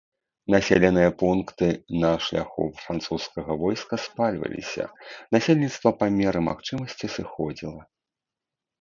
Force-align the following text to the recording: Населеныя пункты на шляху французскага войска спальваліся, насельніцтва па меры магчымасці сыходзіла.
Населеныя 0.53 1.09
пункты 1.19 1.67
на 2.03 2.11
шляху 2.29 2.65
французскага 2.85 3.51
войска 3.65 4.01
спальваліся, 4.07 4.83
насельніцтва 5.37 5.89
па 6.03 6.13
меры 6.19 6.39
магчымасці 6.53 7.05
сыходзіла. 7.19 7.83